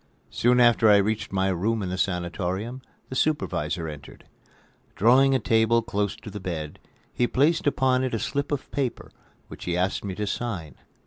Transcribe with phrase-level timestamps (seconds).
[0.31, 4.23] Soon after I reached my room in the sanatorium, the supervisor entered.
[4.95, 6.79] Drawing a table close to the bed,
[7.13, 9.11] he placed upon it a slip of paper
[9.47, 10.73] which he asked me to sign.